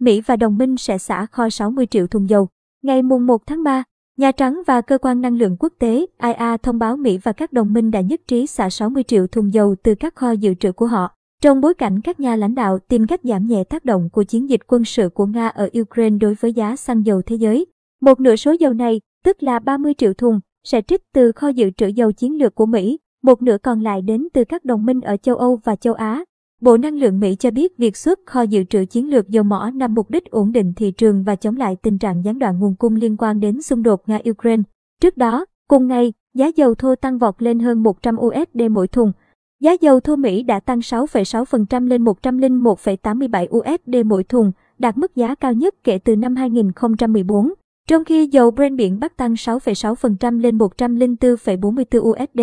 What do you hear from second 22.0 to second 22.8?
chiến lược của